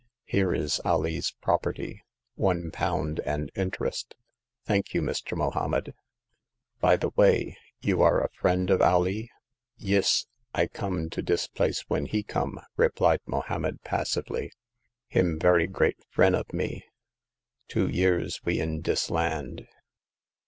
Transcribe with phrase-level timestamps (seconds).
[0.25, 2.01] Here is Alee's property.
[2.33, 4.15] One pound and interest.
[4.65, 5.37] Thank you, Mr.
[5.37, 5.93] Mohom med.
[6.79, 9.29] By the way, you are a friend of Alee?"
[9.91, 10.25] Yis;
[10.55, 14.51] I come to dis place when he come," replied Mohommed, passively,"
[15.07, 16.83] him very great frien' of me.
[17.67, 19.67] Two year we in dis land."